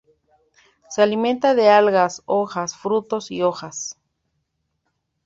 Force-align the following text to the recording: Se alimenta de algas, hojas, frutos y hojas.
Se 0.89 1.03
alimenta 1.03 1.53
de 1.53 1.69
algas, 1.69 2.23
hojas, 2.25 2.75
frutos 2.75 3.29
y 3.29 3.43
hojas. 3.43 3.99